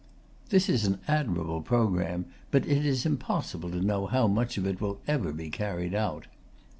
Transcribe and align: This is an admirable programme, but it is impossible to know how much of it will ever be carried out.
This 0.49 0.67
is 0.67 0.85
an 0.85 0.97
admirable 1.07 1.61
programme, 1.61 2.25
but 2.49 2.65
it 2.65 2.87
is 2.87 3.05
impossible 3.05 3.69
to 3.69 3.81
know 3.85 4.07
how 4.07 4.27
much 4.27 4.57
of 4.57 4.65
it 4.65 4.81
will 4.81 4.99
ever 5.07 5.31
be 5.31 5.51
carried 5.51 5.93
out. 5.93 6.25